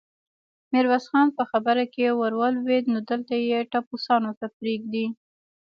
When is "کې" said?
1.93-2.05